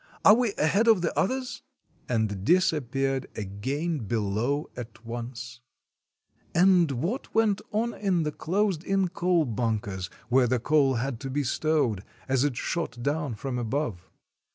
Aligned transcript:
Are 0.25 0.33
we 0.33 0.55
ahead 0.57 0.87
of 0.87 1.03
the 1.03 1.15
others?" 1.15 1.61
and 2.09 2.43
disappeared 2.43 3.27
again 3.35 3.99
below 3.99 4.67
at 4.75 5.05
once. 5.05 5.59
233 6.55 6.59
RUSSIA 6.59 6.63
And 6.95 7.03
what 7.03 7.35
went 7.35 7.61
on 7.71 7.93
in 7.93 8.23
the 8.23 8.31
closed 8.31 8.83
in 8.83 9.09
coal 9.09 9.45
bunkers, 9.45 10.09
where 10.29 10.47
the 10.47 10.57
coal 10.59 10.95
had 10.95 11.19
to 11.19 11.29
be 11.29 11.43
stowed, 11.43 12.03
as 12.27 12.43
it 12.43 12.57
shot 12.57 13.03
down 13.03 13.35
from 13.35 13.59
above? 13.59 14.09